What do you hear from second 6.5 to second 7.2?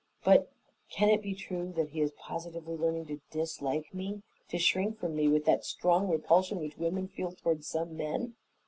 which women